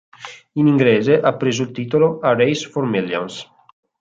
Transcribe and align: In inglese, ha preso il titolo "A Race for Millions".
In 0.53 0.65
inglese, 0.65 1.19
ha 1.21 1.35
preso 1.35 1.61
il 1.61 1.69
titolo 1.69 2.17
"A 2.21 2.33
Race 2.33 2.67
for 2.67 2.85
Millions". 2.87 3.47